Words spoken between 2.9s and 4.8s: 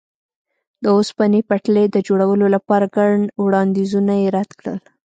ګڼ وړاندیزونه یې رد کړل.